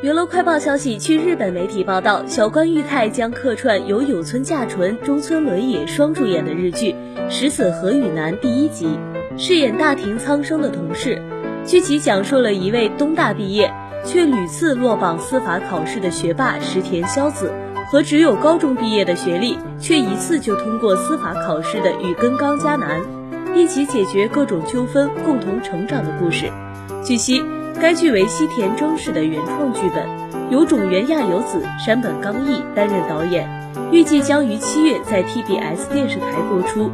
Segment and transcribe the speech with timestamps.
[0.00, 6.92] 娱乐快报消息，据日本媒体报道，小关裕太将客串由有村架纯、中村伦也双主演的日剧
[7.30, 8.98] 《石子和雨男》第一集，
[9.36, 11.22] 饰演大庭苍生的同事。
[11.64, 13.72] 剧集讲述了一位东大毕业
[14.04, 17.52] 却屡次落榜司法考试的学霸石田硝子，
[17.88, 23.00] 和只有高中毕业的学历却一次就通过司法考试的羽根刚佳男，
[23.54, 26.50] 一起解决各种纠纷、共同成长的故事。
[27.04, 27.40] 据悉。
[27.82, 30.08] 该剧为西田征史的原创剧本，
[30.52, 33.44] 由种原亚由子、山本刚毅担任导演，
[33.90, 36.92] 预计将于七月在 TBS 电视台播出。